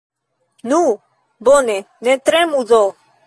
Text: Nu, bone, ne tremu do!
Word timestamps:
Nu, 0.71 0.79
bone, 1.49 1.77
ne 2.07 2.17
tremu 2.31 2.65
do! 2.73 2.81